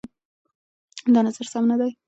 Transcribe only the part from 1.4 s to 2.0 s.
سم نه دی.